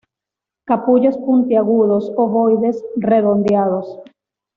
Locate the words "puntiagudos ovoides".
1.25-2.83